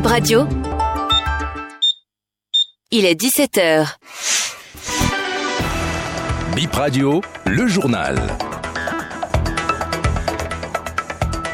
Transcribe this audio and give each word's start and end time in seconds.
Bip 0.00 0.06
Radio. 0.06 0.46
Il 2.90 3.04
est 3.04 3.20
17h. 3.20 3.96
Bip 6.56 6.72
Radio, 6.72 7.20
le 7.44 7.66
journal. 7.66 8.16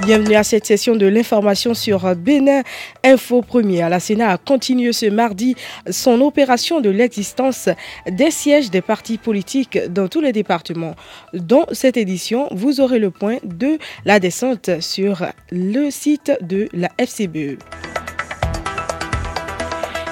Bienvenue 0.04 0.36
à 0.36 0.44
cette 0.44 0.64
session 0.64 0.94
de 0.94 1.06
l'information 1.06 1.74
sur 1.74 2.14
Bénin 2.14 2.62
Info 3.02 3.42
Première. 3.42 3.88
La 3.88 3.98
Sénat 3.98 4.30
a 4.30 4.38
continué 4.38 4.92
ce 4.92 5.06
mardi 5.06 5.56
son 5.90 6.20
opération 6.20 6.80
de 6.80 6.90
l'existence 6.90 7.68
des 8.08 8.30
sièges 8.30 8.70
des 8.70 8.80
partis 8.80 9.18
politiques 9.18 9.76
dans 9.88 10.06
tous 10.06 10.20
les 10.20 10.30
départements. 10.30 10.94
Dans 11.34 11.66
cette 11.72 11.96
édition, 11.96 12.46
vous 12.52 12.80
aurez 12.80 13.00
le 13.00 13.10
point 13.10 13.38
de 13.42 13.78
la 14.04 14.20
descente 14.20 14.80
sur 14.80 15.26
le 15.50 15.90
site 15.90 16.30
de 16.42 16.68
la 16.72 16.90
FCBE. 16.96 17.58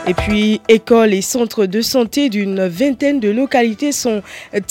Et 0.07 0.13
puis, 0.13 0.61
écoles 0.69 1.15
et 1.15 1.23
centres 1.23 1.65
de 1.65 1.81
santé 1.81 2.29
d'une 2.29 2.67
vingtaine 2.67 3.21
de 3.21 3.31
localités 3.31 3.91
sont 3.91 4.23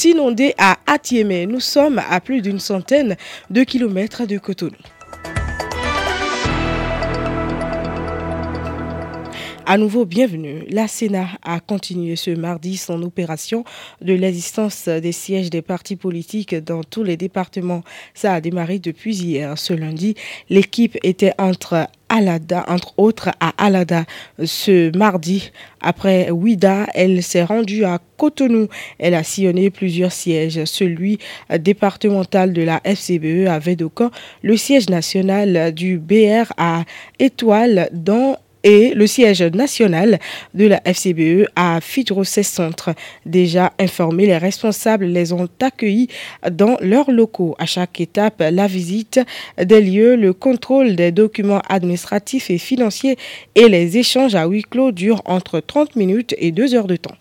inondés 0.03 0.53
à 0.59 0.77
Atiémé. 0.85 1.47
Nous 1.47 1.59
sommes 1.59 1.99
à 2.07 2.21
plus 2.21 2.41
d'une 2.41 2.59
centaine 2.59 3.17
de 3.49 3.63
kilomètres 3.63 4.27
de 4.27 4.37
Cotonou. 4.37 4.75
À 9.65 9.77
nouveau, 9.77 10.03
bienvenue. 10.03 10.65
La 10.69 10.89
Sénat 10.89 11.29
a 11.41 11.61
continué 11.61 12.17
ce 12.17 12.31
mardi 12.31 12.75
son 12.75 13.01
opération 13.01 13.63
de 14.01 14.11
l'existence 14.13 14.89
des 14.89 15.13
sièges 15.13 15.49
des 15.49 15.61
partis 15.61 15.95
politiques 15.95 16.53
dans 16.53 16.83
tous 16.83 17.03
les 17.03 17.15
départements. 17.15 17.81
Ça 18.13 18.33
a 18.33 18.41
démarré 18.41 18.79
depuis 18.79 19.15
hier. 19.15 19.57
Ce 19.57 19.71
lundi, 19.71 20.15
l'équipe 20.49 20.97
était 21.01 21.31
entre 21.37 21.87
Alada, 22.09 22.65
entre 22.67 22.93
autres 22.97 23.29
à 23.39 23.53
Alada. 23.57 24.03
Ce 24.43 24.95
mardi, 24.97 25.51
après 25.79 26.29
Ouida, 26.29 26.85
elle 26.93 27.23
s'est 27.23 27.45
rendue 27.45 27.85
à 27.85 28.01
Cotonou. 28.17 28.67
Elle 28.99 29.15
a 29.15 29.23
sillonné 29.23 29.69
plusieurs 29.69 30.11
sièges. 30.11 30.65
Celui 30.65 31.19
départemental 31.57 32.51
de 32.51 32.63
la 32.63 32.81
FCBE 32.83 33.47
à 33.47 33.59
Védocan, 33.59 34.11
le 34.41 34.57
siège 34.57 34.89
national 34.89 35.73
du 35.73 35.99
BR 35.99 36.51
à 36.57 36.83
Étoile 37.17 37.89
dans 37.93 38.35
et 38.63 38.93
le 38.93 39.07
siège 39.07 39.41
national 39.41 40.19
de 40.53 40.67
la 40.67 40.81
FCBE 40.85 41.47
à 41.55 41.79
Fidrocé 41.81 42.43
Centre. 42.43 42.93
Déjà 43.25 43.73
informés, 43.79 44.25
les 44.25 44.37
responsables 44.37 45.05
les 45.05 45.33
ont 45.33 45.49
accueillis 45.61 46.07
dans 46.51 46.77
leurs 46.81 47.11
locaux. 47.11 47.55
À 47.59 47.65
chaque 47.65 47.99
étape, 48.01 48.41
la 48.51 48.67
visite 48.67 49.19
des 49.57 49.81
lieux, 49.81 50.15
le 50.15 50.33
contrôle 50.33 50.95
des 50.95 51.11
documents 51.11 51.61
administratifs 51.69 52.49
et 52.49 52.57
financiers 52.57 53.17
et 53.55 53.67
les 53.67 53.97
échanges 53.97 54.35
à 54.35 54.45
huis 54.45 54.63
clos 54.63 54.91
durent 54.91 55.21
entre 55.25 55.59
30 55.59 55.95
minutes 55.95 56.35
et 56.37 56.51
2 56.51 56.75
heures 56.75 56.87
de 56.87 56.95
temps. 56.95 57.15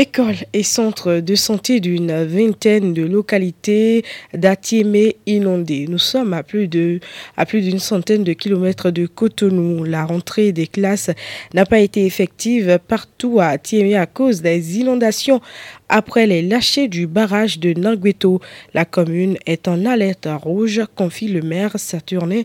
Écoles 0.00 0.46
et 0.52 0.62
centres 0.62 1.14
de 1.14 1.34
santé 1.34 1.80
d'une 1.80 2.24
vingtaine 2.24 2.94
de 2.94 3.04
localités 3.04 4.04
d'Atiémé 4.32 5.16
inondées. 5.26 5.86
Nous 5.88 5.98
sommes 5.98 6.34
à 6.34 6.44
plus 6.44 6.68
de 6.68 7.00
à 7.36 7.44
plus 7.44 7.62
d'une 7.62 7.80
centaine 7.80 8.22
de 8.22 8.32
kilomètres 8.32 8.92
de 8.92 9.06
Cotonou. 9.08 9.82
La 9.82 10.04
rentrée 10.04 10.52
des 10.52 10.68
classes 10.68 11.10
n'a 11.52 11.66
pas 11.66 11.80
été 11.80 12.06
effective 12.06 12.78
partout 12.78 13.40
à 13.40 13.46
Atiémé 13.46 13.96
à 13.96 14.06
cause 14.06 14.40
des 14.40 14.78
inondations 14.78 15.40
après 15.88 16.26
les 16.26 16.42
lâchers 16.42 16.86
du 16.86 17.08
barrage 17.08 17.58
de 17.58 17.72
Nangueto. 17.76 18.40
La 18.74 18.84
commune 18.84 19.36
est 19.46 19.66
en 19.66 19.84
alerte 19.84 20.28
rouge, 20.30 20.80
confie 20.94 21.26
le 21.26 21.42
maire 21.42 21.72
Saturnin 21.74 22.42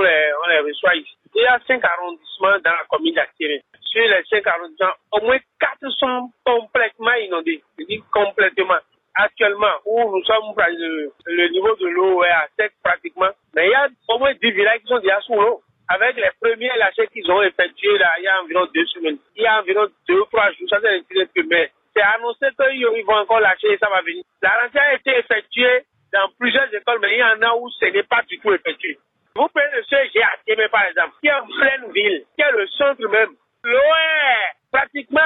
les, 0.00 0.30
on 0.42 0.48
les 0.48 0.60
reçoit 0.60 0.96
ici. 0.96 1.14
Il 1.34 1.42
y 1.42 1.44
a 1.44 1.60
cinq 1.66 1.84
arrondissements 1.84 2.58
dans 2.64 2.70
la 2.70 2.86
commune 2.88 3.14
d'Atiémé 3.14 3.62
sur 3.92 4.02
les 4.02 4.22
5 4.30 4.46
arrondissements, 4.46 4.96
au 5.12 5.20
moins 5.20 5.38
4 5.60 5.90
sont 5.98 6.30
complètement 6.44 7.14
inondés. 7.14 7.62
Je 7.78 7.84
dis 7.84 8.02
complètement. 8.12 8.80
Actuellement, 9.14 9.74
où 9.84 10.16
nous 10.16 10.24
sommes, 10.24 10.54
le, 10.56 11.48
niveau 11.50 11.76
de 11.76 11.86
l'eau 11.88 12.24
est 12.24 12.30
à 12.30 12.48
sec 12.58 12.72
pratiquement, 12.82 13.28
mais 13.54 13.66
il 13.66 13.70
y 13.70 13.74
a 13.74 13.88
au 14.08 14.18
moins 14.18 14.32
10 14.32 14.50
villages 14.50 14.80
qui 14.80 14.88
sont 14.88 15.00
déjà 15.00 15.20
sous 15.20 15.34
l'eau. 15.34 15.60
Avec 15.88 16.16
les 16.16 16.30
premiers 16.40 16.74
lâchers 16.78 17.08
qu'ils 17.08 17.30
ont 17.30 17.42
effectués 17.42 17.98
il 18.18 18.24
y 18.24 18.28
a 18.28 18.40
environ 18.42 18.66
deux 18.74 18.86
semaines. 18.86 19.18
Il 19.36 19.42
y 19.42 19.46
a 19.46 19.60
environ 19.60 19.86
deux 20.08 20.20
ou 20.20 20.24
trois 20.32 20.50
jours, 20.52 20.68
ça 20.70 20.78
c'est 20.80 21.04
le 21.10 21.48
mais 21.50 21.70
c'est 21.94 22.00
annoncé 22.00 22.46
qu'ils 22.56 23.04
vont 23.04 23.16
encore 23.16 23.40
lâcher 23.40 23.72
et 23.72 23.76
ça 23.76 23.90
va 23.90 24.00
venir. 24.00 24.24
La 24.40 24.62
rentrée 24.62 24.78
a 24.78 24.94
été 24.94 25.10
effectuée 25.18 25.84
dans 26.14 26.30
plusieurs 26.38 26.72
écoles, 26.72 26.98
mais 27.02 27.12
il 27.12 27.18
y 27.18 27.24
en 27.24 27.42
a 27.42 27.54
où 27.56 27.68
ce 27.68 27.86
n'est 27.86 28.02
pas 28.04 28.22
du 28.22 28.38
tout 28.38 28.54
effectué. 28.54 28.98
Vous 29.34 29.48
prenez 29.48 29.76
le 29.76 29.84
CG 29.84 30.22
à 30.22 30.32
Tiémé, 30.44 30.68
par 30.68 30.84
exemple, 30.86 31.14
qui 31.20 31.28
est 31.28 31.32
en 31.32 31.46
pleine 31.46 31.92
ville, 31.92 32.24
qui 32.36 32.42
est 32.42 32.52
le 32.52 32.66
centre 32.68 33.08
même. 33.08 33.34
L'eau 33.64 33.78
est 33.78 34.70
pratiquement 34.70 35.20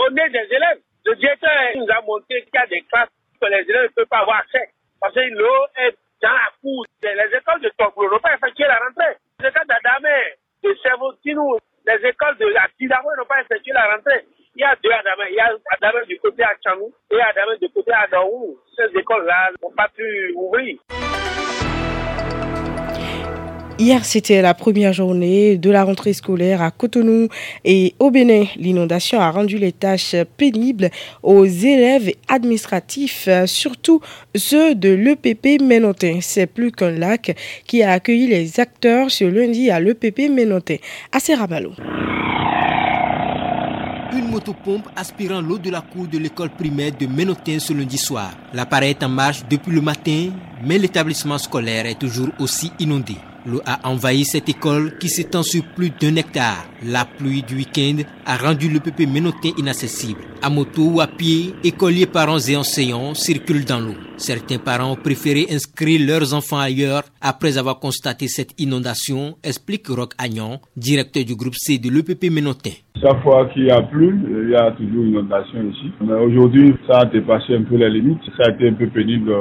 au 0.00 0.10
nez 0.10 0.28
des 0.30 0.46
élèves. 0.54 0.80
Le 1.04 1.16
directeur 1.16 1.50
nous 1.76 1.86
a 1.90 2.00
montré 2.02 2.42
qu'il 2.42 2.54
y 2.54 2.58
a 2.58 2.66
des 2.66 2.80
classes 2.82 3.10
que 3.40 3.46
les 3.46 3.68
élèves 3.68 3.90
ne 3.90 3.94
peuvent 3.94 4.06
pas 4.06 4.20
avoir 4.20 4.38
accès. 4.38 4.70
Parce 5.00 5.14
que 5.14 5.20
l'eau 5.20 5.66
est 5.76 5.96
dans 6.22 6.32
la 6.32 6.50
cour. 6.62 6.86
Les 7.82 8.31
Hier, 23.78 24.04
c'était 24.04 24.42
la 24.42 24.54
première 24.54 24.92
journée 24.92 25.56
de 25.56 25.70
la 25.70 25.82
rentrée 25.82 26.12
scolaire 26.12 26.60
à 26.62 26.70
Cotonou 26.70 27.28
et 27.64 27.94
au 27.98 28.10
Bénin. 28.10 28.44
L'inondation 28.56 29.18
a 29.18 29.30
rendu 29.30 29.58
les 29.58 29.72
tâches 29.72 30.14
pénibles 30.36 30.90
aux 31.22 31.46
élèves 31.46 32.12
administratifs, 32.28 33.28
surtout 33.46 34.00
ceux 34.36 34.74
de 34.74 34.90
l'EPP 34.90 35.60
Ménotin. 35.62 36.18
C'est 36.20 36.46
plus 36.46 36.70
qu'un 36.70 36.90
lac 36.90 37.36
qui 37.66 37.82
a 37.82 37.92
accueilli 37.92 38.28
les 38.28 38.60
acteurs 38.60 39.10
ce 39.10 39.24
lundi 39.24 39.70
à 39.70 39.80
l'EPP 39.80 40.28
Ménotin. 40.30 40.76
À 41.10 41.18
Serramalo. 41.18 41.72
Une 44.14 44.28
motopompe 44.28 44.88
aspirant 44.94 45.40
l'eau 45.40 45.56
de 45.56 45.70
la 45.70 45.80
cour 45.80 46.06
de 46.06 46.18
l'école 46.18 46.50
primaire 46.50 46.92
de 47.00 47.06
Ménotin 47.06 47.58
ce 47.58 47.72
lundi 47.72 47.96
soir. 47.96 48.30
L'appareil 48.52 48.90
est 48.90 49.02
en 49.02 49.08
marche 49.08 49.42
depuis 49.48 49.72
le 49.72 49.80
matin, 49.80 50.28
mais 50.64 50.78
l'établissement 50.78 51.38
scolaire 51.38 51.86
est 51.86 51.98
toujours 51.98 52.28
aussi 52.38 52.70
inondé. 52.78 53.16
L'eau 53.44 53.60
a 53.66 53.88
envahi 53.88 54.24
cette 54.24 54.48
école 54.48 54.96
qui 54.98 55.08
s'étend 55.08 55.42
sur 55.42 55.64
plus 55.74 55.90
d'un 55.90 56.14
hectare. 56.14 56.64
La 56.84 57.04
pluie 57.04 57.42
du 57.42 57.56
week-end 57.56 58.02
a 58.24 58.36
rendu 58.36 58.68
le 58.68 58.78
PP 58.78 59.08
ménotin 59.08 59.50
inaccessible. 59.58 60.20
À 60.42 60.48
moto 60.48 60.82
ou 60.82 61.00
à 61.00 61.08
pied, 61.08 61.54
écoliers, 61.64 62.06
parents 62.06 62.38
et 62.38 62.56
enseignants 62.56 63.14
circulent 63.14 63.64
dans 63.64 63.80
l'eau. 63.80 63.94
Certains 64.16 64.58
parents 64.58 64.92
ont 64.92 64.96
préféré 64.96 65.46
inscrire 65.50 66.06
leurs 66.06 66.34
enfants 66.34 66.58
ailleurs 66.58 67.02
après 67.20 67.58
avoir 67.58 67.80
constaté 67.80 68.28
cette 68.28 68.60
inondation, 68.60 69.36
explique 69.42 69.88
Roch 69.88 70.12
Agnon, 70.18 70.60
directeur 70.76 71.24
du 71.24 71.34
groupe 71.34 71.54
C 71.56 71.78
de 71.78 71.90
l'EPP 71.90 72.30
Ménotin. 72.30 72.70
Chaque 73.00 73.22
fois 73.24 73.48
qu'il 73.52 73.64
y 73.64 73.70
a 73.70 73.82
plu, 73.82 74.16
il 74.44 74.50
y 74.50 74.54
a 74.54 74.70
toujours 74.70 75.02
une 75.02 75.10
inondation 75.10 75.58
ici. 75.68 75.90
Aujourd'hui, 76.00 76.74
ça 76.86 76.98
a 76.98 77.04
dépassé 77.06 77.56
un 77.56 77.62
peu 77.62 77.76
les 77.76 77.90
limites. 77.90 78.22
Ça 78.36 78.44
a 78.48 78.54
été 78.54 78.68
un 78.68 78.74
peu 78.74 78.86
pénible 78.86 79.32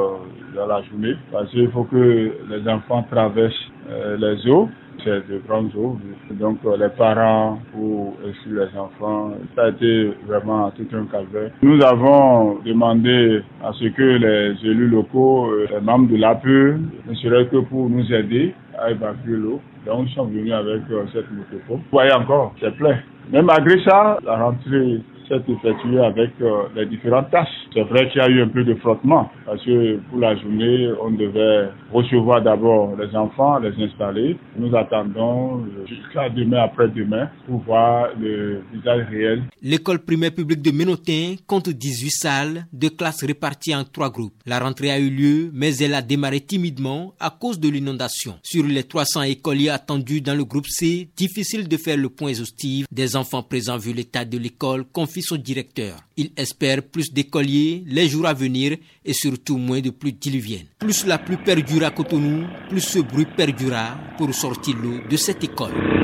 dans 0.56 0.67
la 0.67 0.81
journée 0.84 1.16
parce 1.31 1.50
qu'il 1.51 1.69
faut 1.72 1.84
que 1.84 2.31
les 2.50 2.67
enfants 2.67 3.03
traversent 3.09 3.72
euh, 3.89 4.17
les 4.17 4.50
eaux, 4.50 4.69
c'est 5.03 5.28
de 5.28 5.41
grandes 5.47 5.75
eaux. 5.75 5.97
Donc 6.31 6.59
euh, 6.66 6.78
les 6.78 6.89
parents 6.89 7.59
ou 7.75 8.13
aussi 8.23 8.50
les 8.50 8.78
enfants, 8.78 9.31
ça 9.56 9.63
a 9.63 9.69
été 9.69 10.11
vraiment 10.28 10.69
tout 10.72 10.88
un 10.94 11.06
calvaire. 11.06 11.51
Nous 11.61 11.81
avons 11.84 12.59
demandé 12.66 13.41
à 13.63 13.72
ce 13.73 13.85
que 13.85 14.01
les 14.01 14.69
élus 14.69 14.88
locaux, 14.88 15.47
euh, 15.51 15.67
les 15.72 15.81
membres 15.81 16.09
de 16.11 16.17
l'APE, 16.17 16.45
ne 16.45 17.16
seraient 17.16 17.47
que 17.47 17.58
pour 17.58 17.90
nous 17.90 18.11
aider 18.14 18.53
à 18.79 18.91
évacuer 18.91 19.35
l'eau. 19.35 19.59
Donc 19.85 20.03
nous 20.03 20.09
sommes 20.09 20.31
venus 20.31 20.53
avec 20.53 20.81
cette 21.11 21.31
moto. 21.31 21.58
Vous 21.67 21.79
voyez 21.91 22.14
encore, 22.14 22.53
c'est 22.59 22.75
plein. 22.78 22.97
Mais 23.31 23.41
malgré 23.41 23.81
ça, 23.84 24.20
la 24.23 24.37
rentrée 24.37 25.02
s'est 25.39 25.51
effectuée 25.51 25.99
avec 25.99 26.31
les 26.75 26.85
différentes 26.85 27.29
tâches. 27.31 27.47
C'est 27.73 27.83
vrai 27.83 28.09
qu'il 28.09 28.22
y 28.22 28.23
a 28.23 28.29
eu 28.29 28.41
un 28.41 28.47
peu 28.47 28.63
de 28.63 28.75
frottement 28.75 29.29
parce 29.45 29.63
que 29.63 29.97
pour 30.09 30.19
la 30.19 30.35
journée, 30.37 30.89
on 31.01 31.11
devait 31.11 31.69
recevoir 31.91 32.41
d'abord 32.41 32.95
les 32.97 33.16
enfants, 33.16 33.59
les 33.59 33.72
installer. 33.83 34.37
Nous 34.57 34.75
attendons 34.75 35.66
jusqu'à 35.87 36.29
demain 36.29 36.63
après-demain 36.63 37.29
pour 37.47 37.59
voir 37.61 38.09
le 38.19 38.61
visage 38.73 39.07
réel. 39.09 39.43
L'école 39.61 39.99
primaire 39.99 40.33
publique 40.33 40.61
de 40.61 40.72
Ménotin 40.72 41.35
compte 41.47 41.69
18 41.69 42.09
salles, 42.09 42.66
de 42.73 42.89
classes 42.89 43.23
réparties 43.23 43.75
en 43.75 43.84
trois 43.84 44.09
groupes. 44.09 44.34
La 44.45 44.59
rentrée 44.59 44.91
a 44.91 44.99
eu 44.99 45.09
lieu, 45.09 45.51
mais 45.53 45.75
elle 45.77 45.93
a 45.93 46.01
démarré 46.01 46.41
timidement 46.41 47.13
à 47.19 47.29
cause 47.29 47.59
de 47.59 47.69
l'inondation. 47.69 48.35
Sur 48.43 48.66
les 48.66 48.84
300 48.84 49.23
écoliers 49.23 49.69
attendus 49.69 50.22
dans 50.22 50.35
le 50.35 50.43
groupe 50.45 50.67
C, 50.67 51.09
difficile 51.16 51.67
de 51.67 51.77
faire 51.77 51.97
le 51.97 52.09
point 52.09 52.29
exhaustif 52.29 52.85
des 52.91 53.16
enfants 53.16 53.43
présents 53.43 53.77
vu 53.77 53.93
l'état 53.93 54.25
de 54.25 54.37
l'école, 54.37 54.85
confie 54.85 55.21
son 55.22 55.38
directeur. 55.38 55.97
Il 56.18 56.32
espère 56.35 56.84
plus 56.84 57.12
d'écoliers 57.12 57.84
les 57.88 58.09
jours 58.09 58.26
à 58.26 58.34
venir 58.34 58.78
et 59.06 59.14
surtout 59.14 59.58
moins 59.58 59.82
de 59.82 59.90
pluie 59.90 60.14
diluvienne. 60.14 60.66
Plus 60.79 61.06
la 61.06 61.18
pluie 61.18 61.38
perdura 61.38 61.88
à 61.88 61.91
Cotonou, 61.91 62.46
plus 62.70 62.82
ce 62.82 63.00
bruit 63.00 63.28
perdura 63.38 63.97
pour 64.18 64.34
sortir 64.34 64.76
l'eau 64.78 65.00
de 65.09 65.18
cette 65.18 65.44
école. 65.44 66.00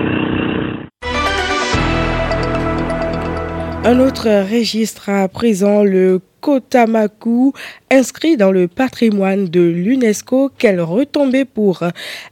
Un 3.84 4.00
autre 4.00 4.28
registre 4.52 5.10
à 5.10 5.28
présent, 5.28 5.84
le 5.84 6.20
Kotamaku, 6.42 7.54
inscrit 7.90 8.36
dans 8.36 8.52
le 8.52 8.68
patrimoine 8.68 9.48
de 9.48 9.62
l'UNESCO. 9.62 10.52
Quelle 10.58 10.82
retombée 10.82 11.46
pour 11.46 11.84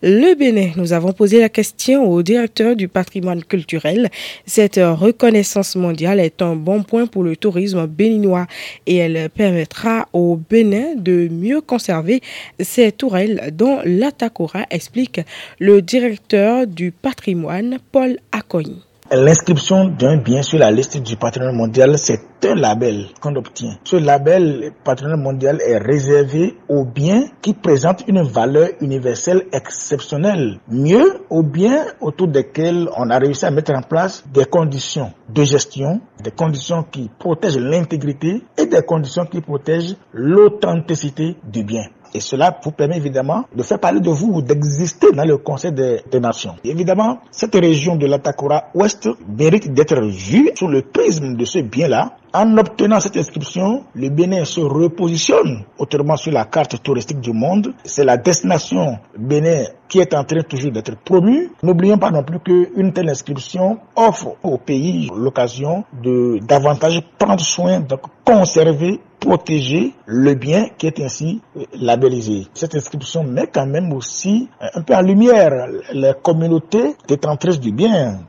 le 0.02 0.36
Bénin? 0.36 0.72
Nous 0.76 0.94
avons 0.94 1.14
posé 1.14 1.40
la 1.40 1.50
question 1.50 2.10
au 2.10 2.22
directeur 2.24 2.76
du 2.76 2.88
patrimoine 2.88 3.44
culturel. 3.44 4.10
Cette 4.46 4.80
reconnaissance 4.82 5.76
mondiale 5.76 6.20
est 6.20 6.42
un 6.42 6.56
bon 6.56 6.84
point 6.84 7.08
pour 7.08 7.24
le 7.24 7.36
tourisme 7.36 7.88
béninois 7.88 8.48
et 8.86 8.98
elle 8.98 9.30
permettra 9.30 10.08
au 10.14 10.38
Bénin 10.50 10.96
de 10.96 11.30
mieux 11.32 11.62
conserver 11.62 12.22
ses 12.60 12.92
tourelles 12.92 13.52
dont 13.54 13.80
l'Atakora 13.86 14.66
explique 14.72 15.22
le 15.60 15.82
directeur 15.82 16.68
du 16.68 16.92
patrimoine 16.92 17.78
Paul 17.92 18.18
Acogny. 18.32 18.82
L'inscription 19.12 19.86
d'un 19.86 20.18
bien 20.18 20.42
sur 20.42 20.58
la 20.58 20.72
liste 20.72 20.98
du 20.98 21.16
patrimoine 21.16 21.56
mondial, 21.56 21.96
c'est 21.96 22.22
un 22.44 22.56
label 22.56 23.06
qu'on 23.22 23.36
obtient. 23.36 23.78
Ce 23.84 23.98
label 23.98 24.72
patrimoine 24.84 25.22
mondial 25.22 25.62
est 25.62 25.78
réservé 25.78 26.58
aux 26.68 26.86
biens 26.86 27.26
qui 27.44 27.54
présentent 27.54 28.04
une 28.08 28.24
valeur 28.24 28.70
universelle 28.82 29.44
exceptionnelle. 29.54 30.60
Mieux, 30.68 31.22
aux 31.30 31.44
biens 31.44 31.86
autour 32.02 32.30
desquels 32.30 32.90
on 32.98 33.12
a 33.12 33.20
réussi 33.20 33.46
à 33.46 33.52
mettre 33.52 33.74
en 33.76 33.84
place 33.84 34.24
des 34.34 34.46
conditions 34.46 35.14
de 35.30 35.44
gestion, 35.44 36.02
des 36.24 36.32
conditions 36.32 36.82
qui 36.82 37.12
protègent 37.20 37.60
l'intégrité 37.60 38.42
et 38.58 38.66
des 38.66 38.82
conditions 38.82 39.26
qui 39.28 39.40
protègent 39.40 39.98
l'authenticité 40.14 41.36
du 41.44 41.64
bien. 41.64 41.84
Et 42.16 42.22
cela 42.22 42.58
vous 42.64 42.72
permet 42.72 42.96
évidemment 42.96 43.44
de 43.54 43.62
faire 43.62 43.78
parler 43.78 44.00
de 44.00 44.10
vous, 44.10 44.42
d'exister 44.42 45.12
dans 45.12 45.26
le 45.26 45.38
Conseil 45.38 45.74
des, 45.74 46.02
Nations. 46.22 46.56
évidemment, 46.64 47.20
cette 47.30 47.56
région 47.56 47.98
de 47.98 48.06
l'Atakora 48.08 48.70
Ouest 48.74 49.10
mérite 49.28 49.74
d'être 49.74 50.00
vue 50.00 50.50
sous 50.56 50.70
le 50.70 50.82
prisme 50.82 51.36
de 51.36 51.44
ce 51.44 51.60
bien-là. 51.60 52.16
En 52.38 52.58
obtenant 52.58 53.00
cette 53.00 53.16
inscription, 53.16 53.86
le 53.96 54.10
Bénin 54.10 54.44
se 54.44 54.60
repositionne 54.60 55.64
autrement 55.78 56.18
sur 56.18 56.34
la 56.34 56.44
carte 56.44 56.84
touristique 56.84 57.22
du 57.22 57.32
monde. 57.32 57.74
C'est 57.86 58.04
la 58.04 58.18
destination 58.18 59.00
Bénin 59.18 59.64
qui 59.88 60.00
est 60.00 60.14
en 60.14 60.26
train 60.26 60.42
toujours 60.42 60.74
d'être 60.74 60.98
promue. 60.98 61.50
N'oublions 61.64 61.98
pas 61.98 62.12
non 62.12 62.24
plus 62.24 62.42
qu'une 62.42 62.92
telle 62.92 63.08
inscription 63.08 63.80
offre 63.96 64.36
au 64.44 64.58
pays 64.58 65.10
l'occasion 65.16 65.86
de 66.04 66.40
davantage 66.46 67.00
prendre 67.18 67.40
soin, 67.40 67.80
de 67.80 67.96
conserver 68.26 69.00
protéger 69.22 69.94
le 70.06 70.34
bien 70.34 70.68
qui 70.78 70.88
est 70.88 71.00
ainsi 71.00 71.42
labellisé. 71.74 72.48
Cette 72.54 72.76
inscription 72.76 73.24
met 73.24 73.48
quand 73.48 73.66
même 73.66 73.94
aussi 73.94 74.50
un 74.60 74.82
peu 74.82 74.94
en 74.94 75.02
lumière 75.02 75.68
les 75.94 76.12
communautés 76.22 76.98
détentrices 77.08 77.62
du 77.62 77.72
bien. 77.72 78.20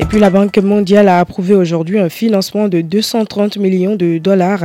Et 0.00 0.06
puis 0.06 0.18
la 0.18 0.28
Banque 0.28 0.58
mondiale 0.58 1.06
a 1.06 1.20
approuvé 1.20 1.54
aujourd'hui 1.54 2.00
un 2.00 2.08
financement 2.08 2.66
de 2.66 2.80
230 2.80 3.58
millions 3.58 3.94
de 3.94 4.18
dollars 4.18 4.64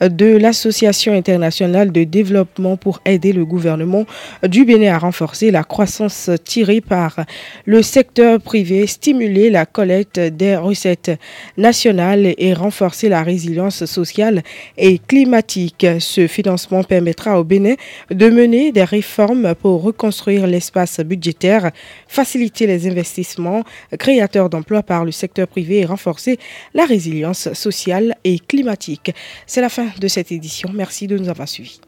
de 0.00 0.38
l'Association 0.38 1.12
internationale 1.12 1.92
de 1.92 2.04
développement 2.04 2.78
pour 2.78 3.02
aider 3.04 3.34
le 3.34 3.44
gouvernement 3.44 4.06
du 4.42 4.64
Bénin 4.64 4.94
à 4.94 4.98
renforcer 4.98 5.50
la 5.50 5.64
croissance 5.64 6.30
tirée 6.44 6.80
par 6.80 7.26
le 7.66 7.82
secteur 7.82 8.40
privé, 8.40 8.86
stimuler 8.86 9.50
la 9.50 9.66
collecte 9.66 10.18
des 10.18 10.56
recettes 10.56 11.10
nationales 11.58 12.34
et 12.38 12.54
renforcer 12.54 13.10
la 13.10 13.22
résilience 13.22 13.84
sociale 13.84 14.42
et 14.78 14.98
climatique. 14.98 15.86
Ce 15.98 16.26
financement 16.26 16.84
permettra 16.84 17.38
au 17.38 17.44
Bénin 17.44 17.74
de 18.10 18.30
mener 18.30 18.72
des 18.72 18.84
réformes 18.84 19.54
pour 19.54 19.82
reconstruire 19.82 20.46
l'espace 20.46 21.00
budgétaire, 21.00 21.70
faciliter 22.08 22.66
les 22.66 22.88
investissements 22.88 23.62
créateurs 23.98 24.48
d'emplois 24.48 24.69
par 24.82 25.04
le 25.04 25.10
secteur 25.10 25.48
privé 25.48 25.80
et 25.80 25.84
renforcer 25.84 26.38
la 26.74 26.84
résilience 26.84 27.52
sociale 27.52 28.16
et 28.24 28.38
climatique. 28.38 29.12
C'est 29.46 29.60
la 29.60 29.68
fin 29.68 29.88
de 29.98 30.08
cette 30.08 30.32
édition. 30.32 30.70
Merci 30.72 31.06
de 31.06 31.18
nous 31.18 31.28
avoir 31.28 31.48
suivis. 31.48 31.80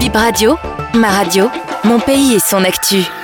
Bip 0.00 0.14
Radio, 0.14 0.56
ma 0.94 1.10
radio, 1.10 1.50
mon 1.84 1.98
pays 2.00 2.34
et 2.34 2.38
son 2.38 2.64
actu. 2.64 3.17